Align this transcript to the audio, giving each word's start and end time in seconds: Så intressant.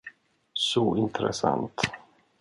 Så 0.63 0.83
intressant. 1.03 1.81